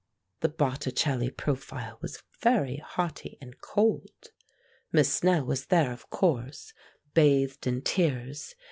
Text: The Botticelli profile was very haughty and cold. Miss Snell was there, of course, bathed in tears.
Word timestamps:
The 0.39 0.49
Botticelli 0.49 1.29
profile 1.29 1.99
was 2.01 2.23
very 2.41 2.77
haughty 2.77 3.37
and 3.39 3.61
cold. 3.61 4.31
Miss 4.91 5.13
Snell 5.13 5.45
was 5.45 5.67
there, 5.67 5.91
of 5.91 6.09
course, 6.09 6.73
bathed 7.13 7.67
in 7.67 7.83
tears. 7.83 8.55